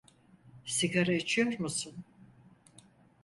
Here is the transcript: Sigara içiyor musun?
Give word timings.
Sigara 0.65 1.13
içiyor 1.13 1.59
musun? 1.59 2.05